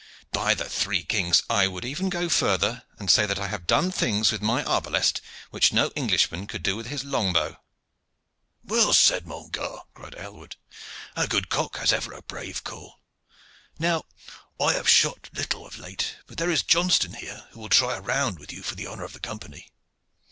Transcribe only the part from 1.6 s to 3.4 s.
would even go further, and say that